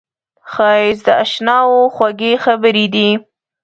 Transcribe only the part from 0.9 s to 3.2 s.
د اشناوو خوږې خبرې دي